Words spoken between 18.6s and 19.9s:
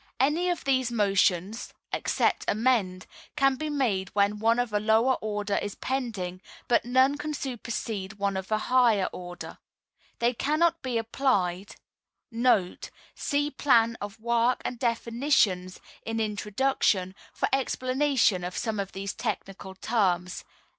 of these technical